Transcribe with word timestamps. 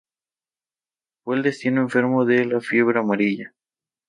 En 1.27 1.33
este 1.37 1.47
destino 1.47 1.81
enfermó 1.81 2.25
de 2.25 2.59
fiebre 2.59 2.97
amarilla. 2.97 3.53